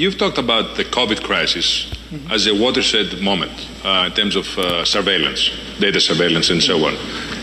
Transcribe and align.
You've 0.00 0.16
talked 0.16 0.38
about 0.38 0.78
the 0.78 0.84
COVID 0.84 1.22
crisis 1.22 1.84
mm-hmm. 1.84 2.32
as 2.32 2.46
a 2.46 2.54
watershed 2.54 3.20
moment 3.20 3.52
uh, 3.84 4.06
in 4.08 4.12
terms 4.12 4.34
of 4.34 4.46
uh, 4.56 4.82
surveillance, 4.82 5.50
data 5.78 6.00
surveillance, 6.00 6.48
and 6.48 6.62
so 6.62 6.82
on. 6.86 6.96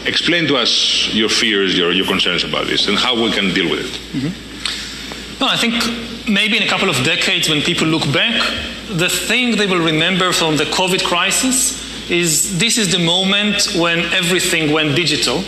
Explain 0.08 0.48
to 0.48 0.56
us 0.56 1.08
your 1.14 1.30
fears, 1.30 1.78
your, 1.78 1.92
your 1.92 2.08
concerns 2.08 2.44
about 2.44 2.66
this, 2.66 2.88
and 2.88 2.98
how 2.98 3.14
we 3.14 3.32
can 3.32 3.54
deal 3.54 3.70
with 3.70 3.82
it. 3.86 3.94
Mm-hmm. 3.94 5.40
Well, 5.40 5.52
I 5.52 5.58
think 5.58 5.76
maybe 6.28 6.58
in 6.58 6.64
a 6.64 6.68
couple 6.68 6.90
of 6.90 6.96
decades, 7.04 7.48
when 7.48 7.62
people 7.62 7.86
look 7.86 8.12
back, 8.12 8.42
the 8.90 9.08
thing 9.08 9.56
they 9.56 9.68
will 9.68 9.86
remember 9.86 10.32
from 10.34 10.58
the 10.58 10.64
COVID 10.64 11.06
crisis 11.06 12.10
is 12.10 12.58
this 12.58 12.80
is 12.80 12.92
the 12.92 12.98
moment 12.98 13.76
when 13.76 14.00
everything 14.16 14.74
went 14.74 14.96
digital. 14.96 15.44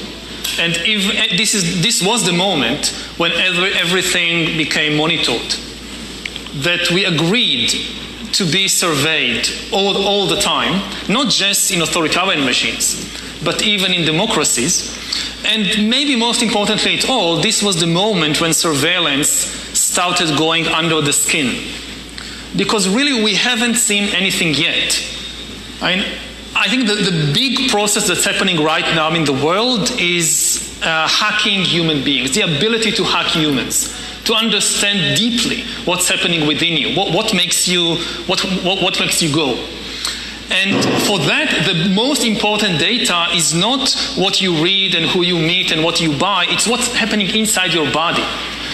And 0.59 0.77
if, 0.85 1.35
this, 1.35 1.55
is, 1.55 1.81
this 1.81 2.03
was 2.05 2.23
the 2.23 2.33
moment 2.33 2.89
when 3.17 3.31
every, 3.31 3.73
everything 3.73 4.55
became 4.59 4.95
monitored 4.95 5.55
that 6.55 6.89
we 6.91 7.05
agreed 7.05 7.71
to 8.33 8.45
be 8.45 8.67
surveyed 8.67 9.47
all, 9.71 9.97
all 9.97 10.27
the 10.27 10.39
time, 10.39 10.81
not 11.07 11.31
just 11.31 11.71
in 11.71 11.81
authoritarian 11.81 12.45
machines, 12.45 13.19
but 13.43 13.61
even 13.63 13.93
in 13.93 14.05
democracies. 14.05 14.97
And 15.45 15.89
maybe 15.89 16.15
most 16.15 16.41
importantly 16.41 16.97
at 16.97 17.09
all, 17.09 17.41
this 17.41 17.63
was 17.63 17.79
the 17.79 17.87
moment 17.87 18.41
when 18.41 18.53
surveillance 18.53 19.29
started 19.29 20.37
going 20.37 20.67
under 20.67 21.01
the 21.01 21.13
skin. 21.13 21.63
Because 22.55 22.87
really, 22.89 23.23
we 23.23 23.35
haven't 23.35 23.75
seen 23.75 24.13
anything 24.15 24.53
yet. 24.53 25.03
I, 25.81 25.95
mean, 25.95 26.05
I 26.55 26.67
think 26.67 26.87
the, 26.87 26.95
the 26.95 27.31
big 27.33 27.69
process 27.69 28.07
that's 28.07 28.25
happening 28.25 28.63
right 28.63 28.95
now 28.95 29.13
in 29.13 29.23
the 29.23 29.33
world 29.33 29.91
is 29.99 30.79
uh, 30.81 31.07
hacking 31.07 31.61
human 31.61 32.03
beings, 32.03 32.33
the 32.35 32.41
ability 32.41 32.91
to 32.93 33.03
hack 33.03 33.27
humans 33.27 33.98
to 34.29 34.35
understand 34.35 35.17
deeply 35.17 35.63
what's 35.85 36.07
happening 36.07 36.45
within 36.47 36.77
you, 36.77 36.95
what, 36.95 37.11
what 37.13 37.33
makes 37.33 37.67
you, 37.67 37.95
what, 38.27 38.39
what, 38.63 38.81
what 38.81 38.99
makes 38.99 39.23
you 39.23 39.33
go. 39.33 39.55
And 40.51 40.83
for 41.05 41.17
that, 41.19 41.65
the 41.65 41.89
most 41.89 42.23
important 42.23 42.79
data 42.79 43.27
is 43.33 43.53
not 43.55 43.91
what 44.17 44.39
you 44.39 44.63
read 44.63 44.93
and 44.93 45.05
who 45.05 45.23
you 45.23 45.37
meet 45.37 45.71
and 45.71 45.83
what 45.83 45.99
you 45.99 46.17
buy, 46.17 46.45
it's 46.47 46.67
what's 46.67 46.93
happening 46.93 47.35
inside 47.35 47.73
your 47.73 47.91
body. 47.91 48.23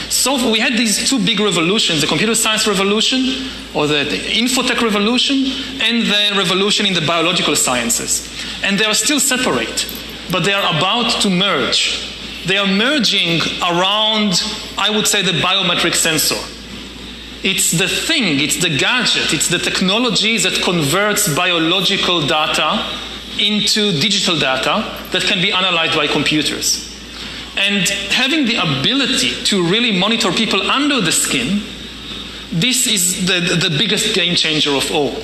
So 0.10 0.52
we 0.52 0.60
had 0.60 0.74
these 0.74 1.10
two 1.10 1.24
big 1.24 1.40
revolutions 1.40 2.02
the 2.02 2.08
computer 2.08 2.36
science 2.36 2.68
revolution, 2.68 3.50
or 3.74 3.88
the, 3.88 4.04
the 4.04 4.18
infotech 4.18 4.82
revolution, 4.82 5.38
and 5.82 6.06
the 6.06 6.38
revolution 6.38 6.86
in 6.86 6.94
the 6.94 7.02
biological 7.02 7.56
sciences. 7.56 8.30
And 8.62 8.78
they 8.78 8.86
are 8.86 8.94
still 8.94 9.22
separate, 9.22 9.88
but 10.32 10.44
they 10.44 10.54
are 10.54 10.78
about 10.78 11.22
to 11.22 11.30
merge 11.30 12.15
they 12.46 12.58
are 12.58 12.68
merging 12.68 13.42
around, 13.62 14.42
I 14.78 14.90
would 14.90 15.08
say, 15.08 15.22
the 15.22 15.40
biometric 15.40 15.96
sensor. 15.96 16.36
It's 17.44 17.72
the 17.72 17.88
thing, 17.88 18.40
it's 18.40 18.62
the 18.62 18.76
gadget, 18.76 19.34
it's 19.34 19.50
the 19.50 19.60
technology 19.60 20.38
that 20.40 20.62
converts 20.64 21.34
biological 21.36 22.26
data 22.26 22.84
into 23.40 23.92
digital 24.00 24.40
data 24.40 24.84
that 25.12 25.24
can 25.24 25.42
be 25.42 25.52
analyzed 25.52 25.96
by 25.96 26.08
computers. 26.08 26.92
And 27.58 27.88
having 28.12 28.46
the 28.46 28.56
ability 28.56 29.44
to 29.46 29.64
really 29.64 29.98
monitor 29.98 30.32
people 30.32 30.62
under 30.70 31.02
the 31.02 31.12
skin, 31.12 31.62
this 32.52 32.88
is 32.88 33.26
the, 33.28 33.40
the 33.70 33.76
biggest 33.78 34.16
game 34.16 34.36
changer 34.36 34.76
of 34.76 34.92
all. 34.92 35.16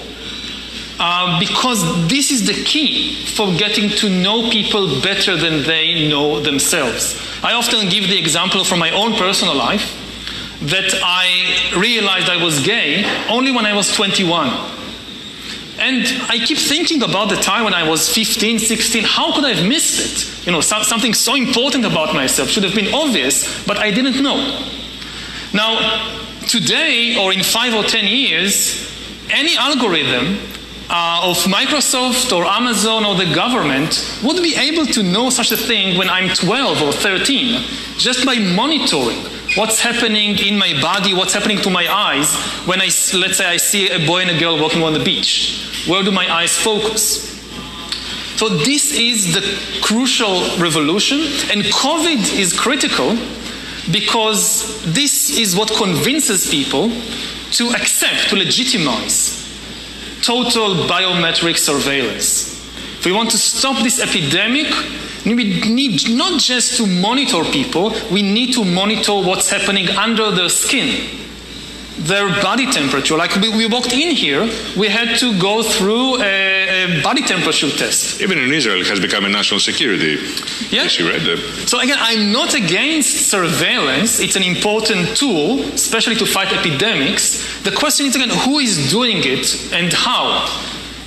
Uh, 1.03 1.39
because 1.39 1.81
this 2.07 2.29
is 2.29 2.45
the 2.45 2.53
key 2.63 3.15
for 3.25 3.51
getting 3.55 3.89
to 3.89 4.07
know 4.07 4.51
people 4.51 5.01
better 5.01 5.35
than 5.35 5.63
they 5.63 6.07
know 6.07 6.39
themselves. 6.39 7.19
I 7.41 7.53
often 7.53 7.89
give 7.89 8.03
the 8.07 8.19
example 8.19 8.63
from 8.63 8.77
my 8.77 8.91
own 8.91 9.15
personal 9.15 9.55
life 9.55 9.97
that 10.61 10.93
I 11.01 11.73
realized 11.75 12.29
I 12.29 12.37
was 12.37 12.61
gay 12.61 13.03
only 13.29 13.51
when 13.51 13.65
I 13.65 13.73
was 13.73 13.91
21. 13.95 14.49
And 15.79 16.05
I 16.29 16.37
keep 16.37 16.59
thinking 16.59 17.01
about 17.01 17.29
the 17.29 17.37
time 17.37 17.63
when 17.63 17.73
I 17.73 17.89
was 17.89 18.07
15, 18.13 18.59
16. 18.59 19.03
How 19.03 19.33
could 19.33 19.43
I 19.43 19.55
have 19.55 19.67
missed 19.67 19.97
it? 19.99 20.45
You 20.45 20.51
know, 20.51 20.61
so, 20.61 20.83
something 20.83 21.15
so 21.15 21.33
important 21.33 21.83
about 21.83 22.13
myself 22.13 22.49
should 22.49 22.63
have 22.63 22.75
been 22.75 22.93
obvious, 22.93 23.65
but 23.65 23.77
I 23.77 23.89
didn't 23.89 24.21
know. 24.21 24.37
Now, 25.51 25.79
today 26.47 27.17
or 27.19 27.33
in 27.33 27.41
five 27.41 27.73
or 27.73 27.83
10 27.83 28.05
years, 28.05 28.87
any 29.31 29.57
algorithm 29.57 30.37
uh, 30.91 31.21
of 31.23 31.37
Microsoft 31.45 32.35
or 32.35 32.45
Amazon 32.45 33.05
or 33.05 33.15
the 33.15 33.33
government 33.33 34.19
would 34.23 34.43
be 34.43 34.55
able 34.57 34.85
to 34.85 35.01
know 35.01 35.29
such 35.29 35.51
a 35.53 35.57
thing 35.57 35.97
when 35.97 36.09
I'm 36.09 36.27
12 36.33 36.81
or 36.81 36.91
13 36.91 37.63
just 37.97 38.25
by 38.25 38.37
monitoring 38.37 39.17
what's 39.55 39.79
happening 39.79 40.37
in 40.39 40.57
my 40.57 40.73
body, 40.81 41.13
what's 41.13 41.33
happening 41.33 41.59
to 41.59 41.69
my 41.69 41.87
eyes 41.87 42.35
when 42.67 42.81
I, 42.81 42.89
let's 43.17 43.37
say, 43.37 43.45
I 43.45 43.55
see 43.55 43.89
a 43.89 44.05
boy 44.05 44.23
and 44.23 44.31
a 44.31 44.39
girl 44.39 44.59
walking 44.59 44.83
on 44.83 44.91
the 44.91 45.03
beach. 45.03 45.85
Where 45.87 46.03
do 46.03 46.11
my 46.11 46.29
eyes 46.29 46.57
focus? 46.57 47.31
So 48.35 48.49
this 48.49 48.91
is 48.91 49.33
the 49.33 49.81
crucial 49.81 50.41
revolution, 50.57 51.19
and 51.51 51.61
COVID 51.61 52.37
is 52.37 52.59
critical 52.59 53.15
because 53.91 54.83
this 54.93 55.37
is 55.37 55.55
what 55.55 55.71
convinces 55.71 56.49
people 56.49 56.89
to 57.51 57.69
accept, 57.69 58.29
to 58.29 58.35
legitimize 58.35 59.40
total 60.21 60.87
biometric 60.87 61.57
surveillance. 61.57 62.59
If 62.99 63.05
we 63.05 63.11
want 63.11 63.31
to 63.31 63.37
stop 63.37 63.81
this 63.83 63.99
epidemic, 63.99 64.67
we 65.25 65.61
need 65.69 66.15
not 66.15 66.39
just 66.39 66.77
to 66.77 66.85
monitor 66.85 67.43
people, 67.43 67.93
we 68.11 68.21
need 68.21 68.53
to 68.53 68.63
monitor 68.63 69.13
what's 69.13 69.49
happening 69.49 69.89
under 69.89 70.31
their 70.31 70.49
skin 70.49 71.21
their 71.97 72.29
body 72.41 72.71
temperature. 72.71 73.15
Like 73.17 73.35
we, 73.35 73.49
we, 73.49 73.67
walked 73.67 73.93
in 73.93 74.15
here, 74.15 74.43
we 74.77 74.87
had 74.87 75.17
to 75.19 75.39
go 75.39 75.61
through 75.61 76.21
a, 76.21 76.99
a, 76.99 77.03
body 77.03 77.21
temperature 77.21 77.69
test. 77.69 78.21
Even 78.21 78.37
in 78.37 78.51
Israel, 78.51 78.79
it 78.81 78.87
has 78.87 78.99
become 78.99 79.25
a 79.25 79.29
national 79.29 79.59
security 79.59 80.17
yeah. 80.69 80.85
issue, 80.85 81.07
right? 81.07 81.21
The... 81.21 81.37
So 81.67 81.79
again, 81.79 81.97
I'm 81.99 82.31
not 82.31 82.53
against 82.53 83.29
surveillance. 83.29 84.19
It's 84.19 84.35
an 84.35 84.43
important 84.43 85.15
tool, 85.17 85.61
especially 85.73 86.15
to 86.15 86.25
fight 86.25 86.51
epidemics. 86.53 87.61
The 87.63 87.71
question 87.71 88.05
is 88.05 88.15
again, 88.15 88.29
who 88.29 88.59
is 88.59 88.89
doing 88.89 89.17
it 89.17 89.71
and 89.73 89.91
how? 89.93 90.47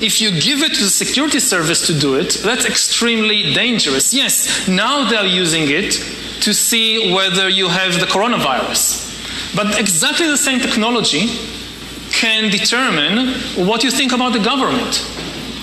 If 0.00 0.20
you 0.20 0.30
give 0.40 0.62
it 0.62 0.74
to 0.74 0.84
the 0.84 0.90
security 0.90 1.38
service 1.38 1.86
to 1.86 1.98
do 1.98 2.16
it, 2.16 2.40
that's 2.42 2.66
extremely 2.66 3.54
dangerous. 3.54 4.12
Yes, 4.12 4.68
now 4.68 5.08
they're 5.08 5.24
using 5.24 5.70
it 5.70 5.92
to 6.42 6.52
see 6.52 7.14
whether 7.14 7.48
you 7.48 7.68
have 7.68 8.00
the 8.00 8.06
coronavirus. 8.06 9.03
But 9.54 9.78
exactly 9.78 10.26
the 10.26 10.37
same 10.37 10.60
technology 10.60 11.26
can 12.10 12.50
determine 12.50 13.34
what 13.66 13.84
you 13.84 13.91
think 13.91 14.12
about 14.12 14.32
the 14.32 14.38
government. 14.38 15.06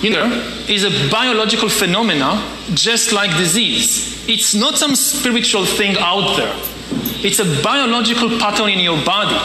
You 0.02 0.10
know, 0.10 0.26
is 0.68 0.84
a 0.84 1.10
biological 1.10 1.68
phenomena 1.68 2.42
just 2.74 3.12
like 3.12 3.30
disease. 3.36 4.26
It's 4.28 4.54
not 4.54 4.76
some 4.76 4.96
spiritual 4.96 5.64
thing 5.64 5.96
out 5.98 6.36
there. 6.36 6.54
It's 7.24 7.38
a 7.38 7.62
biological 7.62 8.30
pattern 8.38 8.70
in 8.70 8.80
your 8.80 9.02
body. 9.04 9.38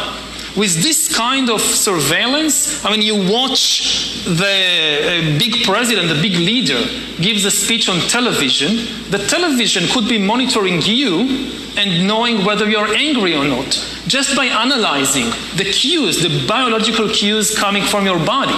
With 0.58 0.82
this 0.82 1.16
kind 1.16 1.52
of 1.52 1.62
surveillance, 1.62 2.84
I 2.84 2.90
mean, 2.90 3.04
you 3.04 3.16
watch 3.32 4.24
the 4.26 4.34
uh, 4.34 5.38
big 5.38 5.64
president, 5.64 6.10
the 6.10 6.20
big 6.20 6.34
leader, 6.34 6.82
gives 7.22 7.46
a 7.46 7.52
speech 7.52 7.88
on 7.88 8.00
television. 8.10 8.78
The 9.12 9.20
television 9.20 9.84
could 9.90 10.10
be 10.10 10.18
monitoring 10.18 10.82
you 10.82 11.54
and 11.78 12.08
knowing 12.08 12.44
whether 12.44 12.68
you're 12.68 12.88
angry 12.88 13.36
or 13.36 13.46
not, 13.46 13.78
just 14.08 14.36
by 14.36 14.46
analyzing 14.46 15.26
the 15.56 15.66
cues, 15.72 16.22
the 16.22 16.48
biological 16.48 17.10
cues 17.10 17.58
coming 17.58 17.84
from 17.84 18.06
your 18.06 18.24
body. 18.26 18.56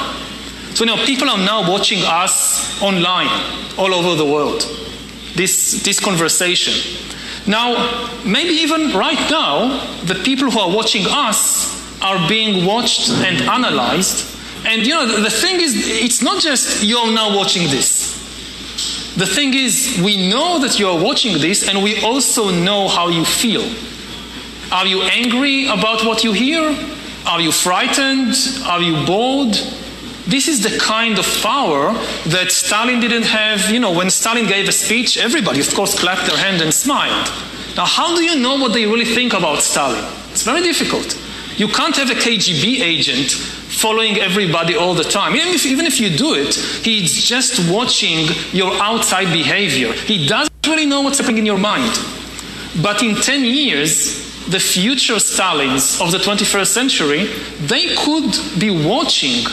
So 0.75 0.85
you 0.85 0.95
now 0.95 1.03
people 1.05 1.29
are 1.29 1.37
now 1.37 1.69
watching 1.69 2.03
us 2.03 2.81
online 2.81 3.29
all 3.77 3.93
over 3.93 4.15
the 4.15 4.25
world, 4.25 4.61
this, 5.35 5.83
this 5.83 5.99
conversation. 5.99 6.73
Now, 7.47 8.13
maybe 8.23 8.53
even 8.53 8.95
right 8.95 9.19
now, 9.31 9.83
the 10.03 10.15
people 10.15 10.51
who 10.51 10.59
are 10.59 10.73
watching 10.73 11.05
us 11.07 11.79
are 12.01 12.29
being 12.29 12.65
watched 12.65 13.09
and 13.09 13.41
analyzed. 13.41 14.25
And 14.65 14.85
you 14.85 14.93
know, 14.93 15.21
the, 15.21 15.29
thing 15.29 15.59
is, 15.59 15.73
it's 15.75 16.21
not 16.21 16.41
just 16.41 16.83
you're 16.83 17.11
now 17.11 17.35
watching 17.35 17.63
this. 17.69 18.17
The 19.15 19.25
thing 19.25 19.53
is, 19.53 19.99
we 20.03 20.29
know 20.29 20.59
that 20.59 20.79
you're 20.79 21.01
watching 21.01 21.39
this, 21.39 21.67
and 21.67 21.83
we 21.83 22.01
also 22.03 22.51
know 22.51 22.87
how 22.87 23.09
you 23.09 23.25
feel. 23.25 23.63
Are 24.71 24.85
you 24.85 25.01
angry 25.01 25.65
about 25.65 26.05
what 26.05 26.23
you 26.23 26.31
hear? 26.31 26.75
Are 27.25 27.41
you 27.41 27.51
frightened? 27.51 28.35
Are 28.65 28.79
you 28.79 29.03
bored? 29.05 29.53
This 30.27 30.47
is 30.47 30.61
the 30.61 30.77
kind 30.77 31.17
of 31.17 31.25
power 31.41 31.93
that 32.27 32.51
Stalin 32.51 32.99
didn't 32.99 33.23
have. 33.23 33.71
You 33.71 33.79
know, 33.79 33.91
when 33.91 34.11
Stalin 34.11 34.45
gave 34.45 34.69
a 34.69 34.71
speech, 34.71 35.17
everybody, 35.17 35.59
of 35.59 35.73
course, 35.73 35.99
clapped 35.99 36.27
their 36.27 36.37
hand 36.37 36.61
and 36.61 36.71
smiled. 36.71 37.27
Now, 37.75 37.85
how 37.85 38.15
do 38.15 38.21
you 38.21 38.39
know 38.39 38.57
what 38.57 38.73
they 38.73 38.85
really 38.85 39.05
think 39.05 39.33
about 39.33 39.63
Stalin? 39.63 40.05
It's 40.31 40.43
very 40.43 40.61
difficult. 40.61 41.19
You 41.57 41.67
can't 41.67 41.95
have 41.97 42.11
a 42.11 42.13
KGB 42.13 42.81
agent 42.81 43.31
following 43.31 44.17
everybody 44.19 44.75
all 44.75 44.93
the 44.93 45.03
time. 45.03 45.35
Even 45.35 45.47
if, 45.47 45.65
even 45.65 45.87
if 45.87 45.99
you 45.99 46.15
do 46.15 46.35
it, 46.35 46.53
he's 46.53 47.23
just 47.23 47.71
watching 47.71 48.27
your 48.51 48.73
outside 48.79 49.33
behavior. 49.33 49.93
He 49.93 50.27
doesn't 50.27 50.53
really 50.67 50.85
know 50.85 51.01
what's 51.01 51.17
happening 51.17 51.39
in 51.39 51.45
your 51.47 51.57
mind. 51.57 51.97
But 52.83 53.01
in 53.01 53.15
10 53.15 53.45
years, 53.45 54.28
the 54.49 54.59
future 54.59 55.19
Stalins 55.19 56.01
of 56.01 56.11
the 56.11 56.17
21st 56.17 56.67
century, 56.67 57.25
they 57.67 57.95
could 57.95 58.35
be 58.59 58.71
watching 58.71 59.45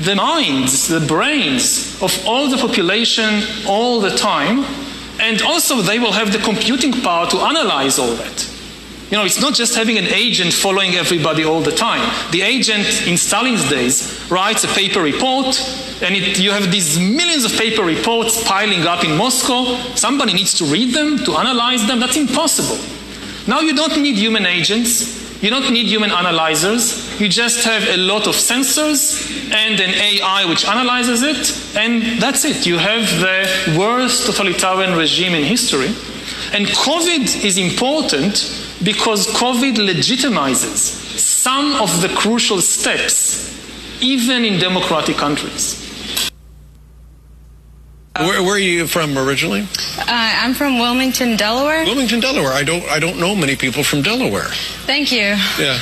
the 0.00 0.14
minds, 0.14 0.88
the 0.88 1.00
brains 1.00 2.00
of 2.02 2.12
all 2.26 2.48
the 2.50 2.56
population 2.56 3.42
all 3.66 4.00
the 4.00 4.14
time, 4.16 4.64
and 5.20 5.40
also 5.42 5.80
they 5.80 5.98
will 5.98 6.12
have 6.12 6.32
the 6.32 6.38
computing 6.38 6.92
power 6.92 7.26
to 7.30 7.38
analyze 7.38 7.98
all 7.98 8.14
that. 8.16 8.50
You 9.10 9.18
know, 9.18 9.24
it's 9.24 9.40
not 9.40 9.54
just 9.54 9.76
having 9.76 9.96
an 9.96 10.06
agent 10.06 10.52
following 10.52 10.94
everybody 10.94 11.44
all 11.44 11.60
the 11.60 11.70
time. 11.70 12.02
The 12.32 12.42
agent 12.42 13.06
in 13.06 13.16
Stalin's 13.16 13.68
days 13.68 14.28
writes 14.30 14.64
a 14.64 14.68
paper 14.68 15.00
report, 15.00 15.56
and 16.02 16.16
it, 16.16 16.38
you 16.40 16.50
have 16.50 16.72
these 16.72 16.98
millions 16.98 17.44
of 17.44 17.52
paper 17.52 17.84
reports 17.84 18.42
piling 18.44 18.82
up 18.86 19.04
in 19.04 19.16
Moscow. 19.16 19.76
Somebody 19.94 20.34
needs 20.34 20.54
to 20.54 20.64
read 20.64 20.94
them, 20.94 21.18
to 21.18 21.36
analyze 21.36 21.86
them. 21.86 22.00
That's 22.00 22.16
impossible. 22.16 22.93
Now 23.46 23.60
you 23.60 23.74
don't 23.74 24.00
need 24.00 24.16
human 24.16 24.46
agents. 24.46 25.22
You 25.42 25.50
don't 25.50 25.70
need 25.70 25.86
human 25.86 26.10
analyzers. 26.10 27.20
You 27.20 27.28
just 27.28 27.64
have 27.64 27.82
a 27.88 27.98
lot 27.98 28.26
of 28.26 28.34
sensors 28.34 29.52
and 29.52 29.78
an 29.78 29.90
AI 29.90 30.46
which 30.46 30.64
analyzes 30.64 31.22
it, 31.22 31.76
and 31.76 32.20
that's 32.20 32.46
it. 32.46 32.66
You 32.66 32.78
have 32.78 33.02
the 33.20 33.76
worst 33.78 34.24
totalitarian 34.24 34.96
regime 34.96 35.34
in 35.34 35.44
history. 35.44 35.88
And 36.54 36.66
COVID 36.68 37.44
is 37.44 37.58
important 37.58 38.34
because 38.82 39.26
COVID 39.26 39.74
legitimizes 39.74 41.18
some 41.18 41.74
of 41.74 42.00
the 42.00 42.08
crucial 42.08 42.62
steps, 42.62 43.52
even 44.00 44.46
in 44.46 44.58
democratic 44.58 45.16
countries. 45.16 45.84
Where, 48.16 48.44
where, 48.44 48.54
are 48.54 48.58
you 48.58 48.86
from 48.86 49.18
originally? 49.18 49.62
Uh, 49.98 50.04
I'm 50.06 50.54
from 50.54 50.78
Wilmington, 50.78 51.36
Delaware. 51.36 51.84
Wilmington, 51.84 52.20
Delaware. 52.20 52.52
I 52.52 52.62
don't 52.62 52.84
I 52.84 53.00
don't 53.00 53.18
know 53.18 53.34
many 53.34 53.56
people 53.56 53.82
from 53.82 54.02
Delaware. 54.02 54.50
Thank 54.86 55.10
you. 55.10 55.34
Yeah. 55.58 55.80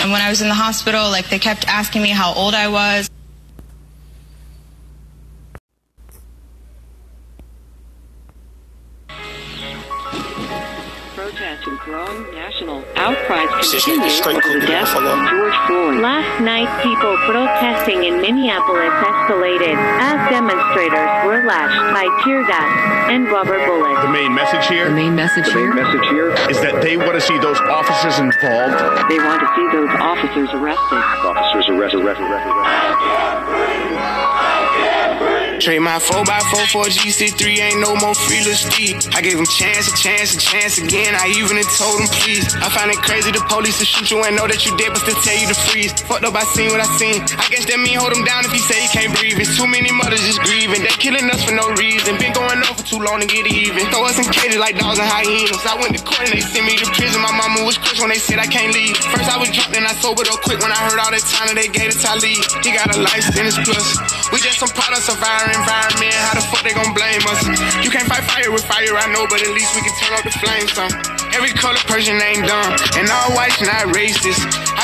And 0.00 0.10
when 0.10 0.22
I 0.22 0.30
was 0.30 0.40
in 0.40 0.48
the 0.48 0.54
hospital, 0.54 1.10
like 1.10 1.28
they 1.28 1.38
kept 1.38 1.68
asking 1.68 2.00
me 2.00 2.08
how 2.08 2.32
old 2.32 2.54
I 2.54 2.68
was. 2.68 3.10
Growing 11.38 12.34
national 12.34 12.82
outcries 12.96 13.46
continue 13.70 14.10
over 14.26 14.58
the 14.58 14.66
death 14.66 14.90
of 14.90 15.06
George 15.30 15.54
Floyd. 15.70 16.02
Last 16.02 16.42
night, 16.42 16.66
people 16.82 17.14
protesting 17.30 18.02
in 18.02 18.20
Minneapolis 18.20 18.90
escalated 19.06 19.78
as 20.02 20.18
demonstrators 20.34 21.10
were 21.22 21.46
lashed 21.46 21.94
by 21.94 22.10
tear 22.24 22.42
gas 22.42 23.10
and 23.10 23.30
rubber 23.30 23.64
bullets. 23.66 24.02
The 24.02 24.10
main 24.10 24.34
message 24.34 24.66
here. 24.66 24.88
The 24.88 24.94
main 24.98 25.14
message 25.14 25.46
the 25.46 25.52
here. 25.52 25.72
main 25.72 25.84
message 25.84 26.08
here 26.10 26.30
is 26.50 26.58
that 26.60 26.82
they 26.82 26.96
want 26.96 27.14
to 27.14 27.20
see 27.20 27.38
those 27.38 27.60
officers 27.70 28.18
involved. 28.18 28.74
They 29.06 29.22
want 29.22 29.38
to 29.38 29.48
see 29.54 29.66
those 29.70 29.94
officers 30.02 30.50
arrested. 30.58 31.02
Officers 31.22 31.68
arrested. 31.70 32.02
arrested, 32.02 32.26
arrested, 32.26 32.26
arrested. 32.26 33.78
Trade 35.60 35.80
my 35.80 35.98
4x4 35.98 36.70
for 36.70 36.86
a 36.86 36.90
G63, 36.90 37.58
ain't 37.58 37.80
no 37.80 37.96
more 37.96 38.14
feelers 38.14 38.60
speed. 38.62 39.04
I 39.12 39.20
gave 39.20 39.38
him 39.38 39.44
chance, 39.44 39.90
a 39.90 39.96
chance, 39.96 40.32
a 40.34 40.38
chance 40.38 40.78
again. 40.78 41.16
I 41.18 41.27
even 41.36 41.60
told 41.76 42.00
him 42.00 42.08
please. 42.22 42.46
I 42.62 42.68
find 42.72 42.88
it 42.88 43.00
crazy 43.04 43.30
the 43.34 43.42
police 43.50 43.78
to 43.78 43.86
shoot 43.86 44.08
you 44.10 44.22
and 44.24 44.36
know 44.36 44.46
that 44.48 44.64
you 44.64 44.72
dead, 44.78 44.94
but 44.94 45.02
still 45.04 45.18
tell 45.20 45.36
you 45.36 45.48
to 45.50 45.58
freeze. 45.68 45.92
Fucked 46.06 46.24
up, 46.24 46.34
I 46.34 46.44
seen 46.54 46.72
what 46.72 46.80
I 46.80 46.88
seen. 46.96 47.20
I 47.36 47.46
guess 47.50 47.64
that 47.68 47.78
mean 47.80 47.98
hold 47.98 48.14
him 48.14 48.24
down 48.24 48.44
if 48.44 48.52
he 48.52 48.60
say 48.62 48.78
he 48.80 48.88
can't 48.88 49.12
breathe. 49.16 49.36
It's 49.36 49.56
too 49.56 49.66
many 49.66 49.90
mothers 49.90 50.22
just 50.24 50.40
grieving. 50.46 50.84
They 50.84 50.94
killing 51.00 51.26
us 51.28 51.42
for 51.44 51.52
no 51.52 51.66
reason. 51.76 52.16
Been 52.20 52.32
going 52.32 52.60
on 52.62 52.72
for 52.76 52.84
too 52.86 53.00
long 53.02 53.20
to 53.20 53.28
get 53.28 53.44
even. 53.48 53.84
Throw 53.90 54.06
us 54.06 54.16
in 54.16 54.28
cages 54.30 54.60
like 54.60 54.78
dogs 54.78 55.00
and 55.00 55.08
hyenas. 55.08 55.64
I 55.66 55.74
went 55.80 55.96
to 55.96 56.02
court 56.04 56.28
and 56.28 56.34
they 56.36 56.44
sent 56.44 56.64
me 56.64 56.78
to 56.78 56.86
prison. 56.94 57.20
My 57.20 57.32
mama 57.34 57.66
was 57.66 57.76
crushed 57.80 58.00
when 58.00 58.12
they 58.12 58.20
said 58.20 58.38
I 58.38 58.46
can't 58.46 58.70
leave. 58.70 58.96
First 59.10 59.28
I 59.28 59.36
was 59.40 59.50
drunk, 59.50 59.74
then 59.74 59.84
I 59.84 59.92
sobered 59.98 60.28
up 60.28 60.40
quick 60.44 60.60
when 60.60 60.70
I 60.70 60.80
heard 60.86 61.00
all 61.00 61.10
that 61.10 61.24
time 61.26 61.50
that 61.50 61.56
they 61.58 61.68
gave 61.72 61.90
to 61.92 61.98
Talib. 61.98 62.38
He 62.62 62.70
got 62.70 62.92
a 62.92 62.98
life 63.00 63.24
sentence 63.32 63.58
plus. 63.64 63.98
We 64.30 64.38
just 64.44 64.60
some 64.60 64.70
products 64.70 65.08
of 65.08 65.16
our 65.16 65.44
environment. 65.48 66.14
How 66.28 66.36
the 66.36 66.44
fuck 66.52 66.62
they 66.62 66.76
gon' 66.76 66.92
blame 66.92 67.24
us? 67.32 67.47
With 68.48 68.64
fire, 68.64 68.96
I 68.96 69.12
know, 69.12 69.28
but 69.28 69.44
at 69.44 69.52
least 69.52 69.76
we 69.76 69.84
can 69.84 69.92
turn 70.00 70.16
off 70.16 70.24
the 70.24 70.32
flames 70.40 70.72
some. 70.72 70.88
Every 71.36 71.52
color 71.52 71.76
person 71.84 72.16
ain't 72.16 72.48
dumb, 72.48 72.72
and 72.96 73.04
all 73.12 73.36
whites 73.36 73.60
not 73.60 73.92
racist. 73.92 74.40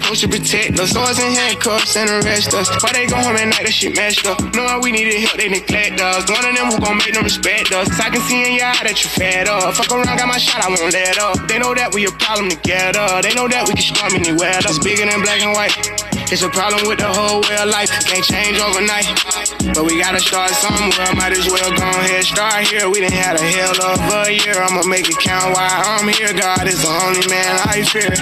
supposed 0.00 0.20
to 0.22 0.28
protect 0.28 0.78
us. 0.78 0.90
Swords 0.90 1.18
and 1.18 1.34
handcuffs 1.34 1.96
and 1.96 2.08
arrest 2.10 2.54
us. 2.54 2.68
Why 2.82 2.92
they 2.92 3.06
go 3.06 3.16
home 3.16 3.36
at 3.36 3.48
night, 3.48 3.64
that 3.64 3.72
shit 3.72 3.94
messed 3.94 4.26
up. 4.26 4.40
Knowing 4.54 4.80
we 4.82 4.92
needed 4.92 5.20
help, 5.20 5.36
they 5.36 5.48
neglect 5.48 6.00
us. 6.00 6.28
One 6.28 6.44
of 6.44 6.56
them 6.56 6.66
who 6.72 6.80
gon' 6.80 6.98
make 6.98 7.12
them 7.12 7.24
respect 7.24 7.72
us. 7.72 7.88
I 8.00 8.08
can 8.10 8.20
see 8.22 8.40
in 8.40 8.56
your 8.56 8.66
eye 8.66 8.84
that 8.84 8.96
you 9.02 9.10
fed 9.10 9.48
up. 9.48 9.74
Fuck 9.74 9.92
around, 9.92 10.16
got 10.16 10.28
my 10.28 10.38
shot, 10.38 10.64
I 10.64 10.68
won't 10.68 10.92
let 10.92 11.18
up. 11.18 11.36
They 11.48 11.58
know 11.58 11.74
that 11.74 11.94
we 11.94 12.06
a 12.06 12.10
problem 12.12 12.50
together. 12.50 13.22
They 13.22 13.34
know 13.34 13.48
that 13.48 13.68
we 13.68 13.74
can 13.74 13.84
storm 13.84 14.14
anywhere. 14.14 14.58
It's 14.64 14.78
bigger 14.78 15.06
than 15.06 15.20
black 15.22 15.40
and 15.42 15.52
white. 15.52 16.09
It's 16.30 16.46
a 16.46 16.48
problem 16.48 16.86
with 16.86 17.02
the 17.02 17.10
whole 17.10 17.42
way 17.42 17.58
of 17.58 17.74
life. 17.74 17.90
Can't 18.06 18.22
change 18.22 18.54
overnight. 18.62 19.02
But 19.74 19.82
we 19.82 19.98
gotta 19.98 20.22
start 20.22 20.54
somewhere. 20.62 21.10
Might 21.18 21.34
as 21.34 21.50
well 21.50 21.74
go 21.74 21.90
ahead, 21.90 22.22
start 22.22 22.70
here. 22.70 22.86
We 22.86 23.02
done 23.02 23.10
had 23.10 23.34
a 23.34 23.42
hell 23.42 23.74
of 23.74 23.98
a 23.98 24.30
year. 24.30 24.54
I'ma 24.54 24.86
make 24.86 25.10
it 25.10 25.18
count 25.18 25.50
while 25.58 25.66
I'm 25.66 26.06
here. 26.06 26.30
God 26.30 26.70
is 26.70 26.86
the 26.86 26.92
only 27.02 27.26
man 27.26 27.50
I 27.66 27.82
fear. 27.82 28.14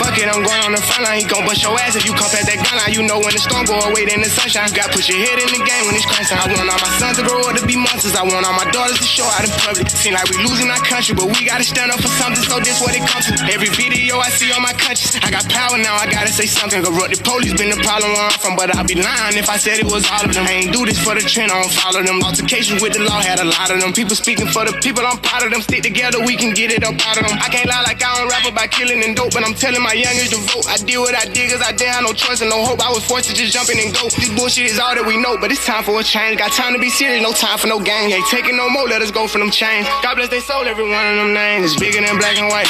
Fuck 0.00 0.16
it, 0.16 0.24
I'm 0.24 0.40
going 0.40 0.62
on 0.64 0.72
the 0.72 0.80
front 0.80 1.04
line. 1.04 1.20
He 1.20 1.28
gon' 1.28 1.44
bust 1.44 1.60
your 1.60 1.76
ass 1.84 2.00
if 2.00 2.08
you 2.08 2.16
come 2.16 2.32
past 2.32 2.48
that 2.48 2.64
gun 2.64 2.80
line. 2.80 2.96
You 2.96 3.04
know 3.04 3.20
when 3.20 3.36
the 3.36 3.42
storm 3.44 3.68
go 3.68 3.76
away, 3.76 4.08
then 4.08 4.24
the 4.24 4.32
sunshine. 4.32 4.72
gotta 4.72 4.96
put 4.96 5.04
your 5.04 5.20
head 5.20 5.36
in 5.44 5.52
the 5.52 5.60
game 5.60 5.84
when 5.84 5.92
it's 6.00 6.08
crunch 6.08 6.32
time. 6.32 6.40
I 6.40 6.56
want 6.56 6.64
all 6.64 6.80
my 6.80 6.92
sons 6.96 7.20
to 7.20 7.28
grow 7.28 7.44
up 7.44 7.60
to 7.60 7.64
be 7.68 7.76
monsters. 7.76 8.16
I 8.16 8.24
want 8.24 8.40
all 8.40 8.56
my 8.56 8.72
daughters 8.72 9.04
to 9.04 9.08
show 9.08 9.28
out 9.36 9.44
in 9.44 9.52
public. 9.60 9.84
Seem 9.92 10.16
like 10.16 10.24
we 10.32 10.40
losing 10.48 10.72
our 10.72 10.80
country, 10.80 11.12
but 11.12 11.28
we 11.28 11.44
gotta 11.44 11.68
stand 11.68 11.92
up 11.92 12.00
for 12.00 12.08
something. 12.16 12.40
So 12.40 12.56
this 12.64 12.80
what 12.80 12.96
it 12.96 13.04
comes 13.04 13.28
to. 13.28 13.36
Every 13.52 13.68
video 13.68 14.16
I 14.16 14.32
see 14.32 14.48
on 14.48 14.64
my 14.64 14.72
conscience, 14.72 15.20
I 15.20 15.28
got 15.28 15.44
power 15.52 15.76
now. 15.76 16.00
I 16.00 16.08
gotta 16.08 16.32
say 16.32 16.48
something. 16.48 16.80
Corrupt 16.80 17.12
the 17.12 17.20
police 17.20 17.49
been 17.54 17.70
the 17.70 17.80
problem 17.82 18.12
where 18.12 18.28
I'm 18.28 18.38
from, 18.38 18.54
but 18.56 18.74
I'd 18.74 18.86
be 18.86 18.94
lying 18.94 19.36
if 19.36 19.48
I 19.48 19.56
said 19.56 19.78
it 19.78 19.88
was 19.88 20.04
all 20.10 20.24
of 20.24 20.32
them. 20.34 20.46
I 20.46 20.64
ain't 20.64 20.72
do 20.72 20.84
this 20.84 20.98
for 20.98 21.14
the 21.14 21.24
trend. 21.24 21.52
I 21.52 21.60
don't 21.60 21.72
follow 21.72 22.02
them. 22.02 22.22
Altercations 22.22 22.82
with 22.82 22.92
the 22.94 23.02
law 23.02 23.20
had 23.20 23.40
a 23.40 23.48
lot 23.48 23.70
of 23.70 23.80
them. 23.80 23.92
People 23.92 24.16
speaking 24.16 24.46
for 24.46 24.64
the 24.64 24.76
people. 24.84 25.04
I'm 25.06 25.18
proud 25.18 25.44
of 25.44 25.50
them. 25.50 25.62
Stick 25.62 25.82
together, 25.82 26.20
we 26.24 26.36
can 26.36 26.52
get 26.52 26.70
it 26.70 26.84
up 26.84 26.94
out 27.06 27.16
of 27.16 27.26
them. 27.28 27.38
I 27.40 27.48
can't 27.48 27.68
lie 27.68 27.82
like 27.82 28.02
I 28.02 28.10
don't 28.18 28.28
rap 28.28 28.44
about 28.44 28.70
killing 28.70 29.02
and 29.02 29.16
dope, 29.16 29.32
but 29.32 29.44
I'm 29.46 29.54
telling 29.54 29.82
my 29.82 29.92
youngest 29.94 30.32
to 30.32 30.40
vote. 30.52 30.66
I 30.68 30.76
did 30.76 30.98
what 30.98 31.14
I 31.14 31.24
did 31.26 31.50
cause 31.50 31.62
I 31.62 31.72
didn't 31.72 31.94
have 31.94 32.04
no 32.04 32.12
choice 32.12 32.40
and 32.40 32.50
no 32.50 32.64
hope. 32.64 32.80
I 32.84 32.90
was 32.90 33.04
forced 33.06 33.28
to 33.30 33.34
just 33.34 33.52
jump 33.52 33.70
in 33.70 33.78
and 33.78 33.94
go. 33.94 34.08
This 34.10 34.30
bullshit 34.34 34.70
is 34.70 34.78
all 34.78 34.94
that 34.94 35.06
we 35.06 35.16
know, 35.16 35.38
but 35.38 35.50
it's 35.50 35.64
time 35.64 35.84
for 35.84 35.98
a 35.98 36.04
change. 36.04 36.38
Got 36.38 36.52
time 36.52 36.72
to 36.74 36.80
be 36.80 36.90
serious, 36.90 37.22
no 37.22 37.32
time 37.32 37.58
for 37.58 37.66
no 37.66 37.80
game. 37.80 38.12
Ain't 38.12 38.26
taking 38.28 38.56
no 38.56 38.68
more, 38.68 38.86
let 38.88 39.02
us 39.02 39.10
go 39.10 39.26
for 39.26 39.38
them 39.38 39.50
chains. 39.50 39.86
God 40.02 40.16
bless 40.16 40.28
they 40.28 40.40
soul, 40.40 40.64
every 40.64 40.84
one 40.84 41.06
of 41.06 41.16
them 41.16 41.32
names. 41.32 41.72
It's 41.72 41.78
bigger 41.78 42.00
than 42.00 42.18
black 42.18 42.38
and 42.38 42.48
white. 42.48 42.68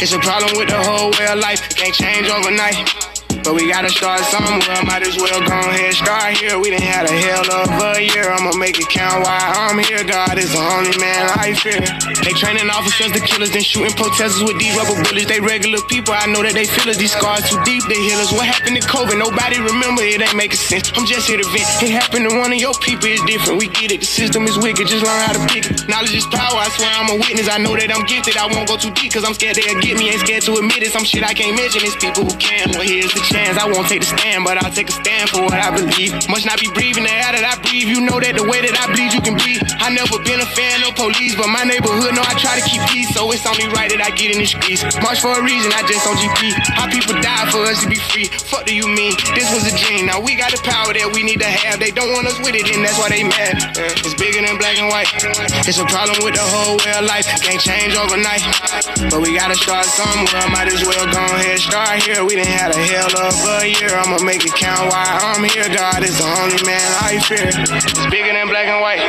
It's 0.00 0.12
a 0.12 0.18
problem 0.18 0.56
with 0.58 0.68
the 0.68 0.80
whole 0.82 1.10
way 1.12 1.26
of 1.26 1.38
life. 1.38 1.60
Can't 1.76 1.94
change 1.94 2.28
overnight. 2.28 3.13
But 3.44 3.60
we 3.60 3.68
gotta 3.68 3.92
start 3.92 4.24
somewhere, 4.32 4.80
might 4.88 5.04
as 5.04 5.20
well 5.20 5.36
go 5.44 5.60
ahead, 5.68 5.92
start 5.92 6.32
here. 6.40 6.56
We 6.58 6.72
done 6.72 6.80
had 6.80 7.04
a 7.04 7.12
hell 7.12 7.44
of 7.44 7.68
a 7.76 8.00
year, 8.00 8.32
I'ma 8.32 8.56
make 8.56 8.80
it 8.80 8.88
count 8.88 9.20
why 9.20 9.36
I'm 9.36 9.76
here. 9.84 10.00
God 10.00 10.40
is 10.40 10.48
the 10.56 10.64
only 10.64 10.96
man 10.96 11.28
I 11.36 11.52
fear. 11.52 11.84
They 12.24 12.32
training 12.32 12.72
officers, 12.72 13.12
the 13.12 13.20
killers, 13.20 13.52
then 13.52 13.60
shooting 13.60 13.92
protesters 14.00 14.40
with 14.40 14.56
these 14.56 14.72
rubber 14.72 14.96
bullets. 14.96 15.28
They 15.28 15.44
regular 15.44 15.76
people, 15.92 16.16
I 16.16 16.24
know 16.32 16.40
that 16.40 16.56
they 16.56 16.64
feel 16.64 16.88
us. 16.88 16.96
These 16.96 17.12
scars 17.12 17.44
too 17.44 17.60
deep, 17.68 17.84
they 17.84 18.00
heal 18.00 18.16
us. 18.16 18.32
What 18.32 18.48
happened 18.48 18.80
to 18.80 18.84
COVID? 18.88 19.20
Nobody 19.20 19.60
remember, 19.60 20.00
it 20.00 20.24
ain't 20.24 20.32
making 20.32 20.56
sense. 20.56 20.88
I'm 20.96 21.04
just 21.04 21.28
here 21.28 21.36
to 21.36 21.44
vent. 21.52 21.68
It 21.84 21.92
happened 21.92 22.24
to 22.24 22.40
one 22.40 22.48
of 22.48 22.56
your 22.56 22.72
people, 22.80 23.12
it's 23.12 23.20
different. 23.28 23.60
We 23.60 23.68
get 23.68 23.92
it, 23.92 24.00
the 24.00 24.08
system 24.08 24.48
is 24.48 24.56
wicked, 24.56 24.88
just 24.88 25.04
learn 25.04 25.20
how 25.20 25.36
to 25.36 25.42
pick 25.52 25.68
it. 25.68 25.84
Knowledge 25.84 26.16
is 26.16 26.24
power, 26.32 26.64
I 26.64 26.72
swear 26.72 26.88
I'm 26.96 27.12
a 27.12 27.20
witness. 27.20 27.52
I 27.52 27.60
know 27.60 27.76
that 27.76 27.92
I'm 27.92 28.08
gifted, 28.08 28.40
I 28.40 28.48
won't 28.48 28.64
go 28.64 28.80
too 28.80 28.92
deep, 28.96 29.12
cause 29.12 29.28
I'm 29.28 29.36
scared 29.36 29.60
they'll 29.60 29.84
get 29.84 30.00
me. 30.00 30.08
Ain't 30.08 30.24
scared 30.24 30.48
to 30.48 30.56
admit 30.56 30.80
it. 30.80 30.96
Some 30.96 31.04
shit 31.04 31.20
I 31.20 31.36
can't 31.36 31.52
mention, 31.52 31.84
it's 31.84 32.00
people 32.00 32.24
who 32.24 32.32
can. 32.40 32.72
Well, 32.72 32.88
here's 32.88 33.12
the 33.12 33.20
chance. 33.34 33.58
I 33.58 33.66
won't 33.66 33.90
take 33.90 34.06
the 34.06 34.10
stand, 34.14 34.46
but 34.46 34.62
I'll 34.62 34.70
take 34.70 34.86
a 34.86 34.94
stand 34.94 35.26
for 35.34 35.42
what 35.42 35.58
I 35.58 35.74
believe. 35.74 36.14
Must 36.30 36.46
not 36.46 36.62
be 36.62 36.70
breathing 36.70 37.02
the 37.02 37.10
air 37.10 37.34
that 37.34 37.42
I 37.42 37.58
breathe. 37.58 37.90
You 37.90 38.06
know 38.06 38.22
that 38.22 38.38
the 38.38 38.46
way 38.46 38.62
that 38.62 38.78
I 38.78 38.86
bleed, 38.94 39.10
you 39.10 39.18
can 39.18 39.34
breathe. 39.34 39.58
I 39.82 39.90
never 39.90 40.22
been 40.22 40.38
a 40.38 40.46
fan 40.54 40.86
of 40.86 40.94
police, 40.94 41.34
but 41.34 41.50
my 41.50 41.66
neighborhood 41.66 42.14
know 42.14 42.22
I 42.22 42.38
try 42.38 42.62
to 42.62 42.64
keep 42.64 42.78
peace, 42.94 43.10
so 43.10 43.26
it's 43.34 43.42
only 43.42 43.66
right 43.74 43.90
that 43.90 43.98
I 43.98 44.14
get 44.14 44.30
in 44.30 44.38
the 44.38 44.46
streets. 44.46 44.86
March 45.02 45.18
for 45.18 45.34
a 45.34 45.42
reason, 45.42 45.74
I 45.74 45.82
just 45.90 46.06
on 46.06 46.14
GP. 46.14 46.54
How 46.78 46.86
people 46.86 47.18
die 47.18 47.50
for 47.50 47.66
us 47.66 47.82
to 47.82 47.90
be 47.90 47.98
free. 47.98 48.30
Fuck 48.30 48.70
do 48.70 48.74
you 48.74 48.86
mean? 48.86 49.18
This 49.34 49.50
was 49.50 49.66
a 49.66 49.74
dream. 49.74 50.06
Now 50.06 50.22
we 50.22 50.38
got 50.38 50.54
the 50.54 50.62
power 50.62 50.94
that 50.94 51.10
we 51.10 51.26
need 51.26 51.42
to 51.42 51.50
have. 51.50 51.82
They 51.82 51.90
don't 51.90 52.14
want 52.14 52.30
us 52.30 52.38
with 52.38 52.54
it, 52.54 52.70
and 52.70 52.86
that's 52.86 52.94
why 53.02 53.10
they 53.10 53.26
mad. 53.26 53.58
It's 53.98 54.14
bigger 54.14 54.46
than 54.46 54.54
black 54.62 54.78
and 54.78 54.86
white. 54.94 55.10
It's 55.66 55.82
a 55.82 55.88
problem 55.90 56.22
with 56.22 56.38
the 56.38 56.46
whole 56.46 56.78
way 56.78 56.94
of 56.94 57.04
life. 57.10 57.26
Can't 57.42 57.58
change 57.58 57.98
overnight. 57.98 58.42
But 59.10 59.18
we 59.26 59.34
gotta 59.34 59.58
start 59.58 59.90
somewhere. 59.90 60.46
Might 60.54 60.70
as 60.70 60.86
well 60.86 61.06
go 61.10 61.24
ahead, 61.34 61.58
start 61.58 61.98
here. 62.06 62.22
We 62.22 62.38
didn't 62.38 62.54
have 62.54 62.70
a 62.70 62.78
hell 62.78 63.10
of 63.10 63.23
a 63.32 63.64
year. 63.64 63.94
I'ma 63.94 64.22
make 64.24 64.44
it 64.44 64.52
count 64.52 64.90
why 64.90 65.04
I'm 65.06 65.44
here. 65.44 65.64
God 65.72 66.02
is 66.02 66.18
the 66.18 66.28
only 66.42 66.60
man 66.66 66.88
I 67.00 67.18
fear. 67.20 67.48
It's 67.48 68.06
bigger 68.10 68.32
than 68.32 68.48
black 68.48 68.66
and 68.66 68.80
white. 68.80 69.00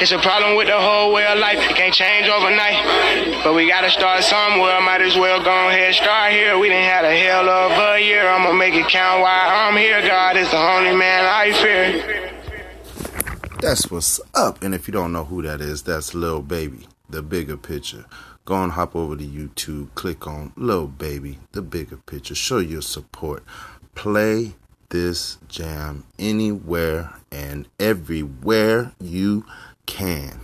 It's 0.00 0.12
a 0.12 0.18
problem 0.18 0.56
with 0.56 0.68
the 0.68 0.78
whole 0.78 1.12
way 1.12 1.26
of 1.26 1.38
life. 1.38 1.58
It 1.58 1.74
can't 1.76 1.94
change 1.94 2.28
overnight. 2.28 3.42
But 3.42 3.54
we 3.54 3.68
gotta 3.68 3.90
start 3.90 4.22
somewhere. 4.24 4.80
Might 4.80 5.02
as 5.02 5.16
well 5.16 5.42
go 5.42 5.68
ahead, 5.68 5.94
start 5.94 6.32
here. 6.32 6.58
We 6.58 6.68
done 6.68 6.82
had 6.82 7.04
a 7.04 7.16
hell 7.16 7.48
of 7.48 7.72
a 7.72 8.00
year. 8.00 8.26
I'ma 8.28 8.52
make 8.52 8.74
it 8.74 8.88
count 8.88 9.22
why 9.22 9.34
I'm 9.48 9.76
here. 9.76 10.00
God 10.06 10.36
is 10.36 10.50
the 10.50 10.58
only 10.58 10.94
man 10.94 11.24
I 11.24 11.52
fear. 11.52 12.32
That's 13.60 13.90
what's 13.90 14.20
up. 14.34 14.62
And 14.62 14.74
if 14.74 14.86
you 14.86 14.92
don't 14.92 15.12
know 15.12 15.24
who 15.24 15.42
that 15.42 15.60
is, 15.60 15.82
that's 15.82 16.14
Lil 16.14 16.42
Baby, 16.42 16.86
the 17.08 17.22
bigger 17.22 17.56
picture. 17.56 18.04
Go 18.44 18.62
and 18.62 18.72
hop 18.72 18.94
over 18.94 19.16
to 19.16 19.24
YouTube, 19.24 19.88
click 19.94 20.26
on 20.26 20.52
Lil 20.56 20.86
Baby, 20.86 21.38
the 21.52 21.62
bigger 21.62 21.96
picture. 21.96 22.34
Show 22.34 22.58
your 22.58 22.82
support. 22.82 23.44
Play 23.94 24.54
this 24.90 25.38
jam 25.48 26.04
anywhere 26.18 27.14
and 27.32 27.66
everywhere 27.80 28.92
you 29.00 29.44
can. 29.86 30.40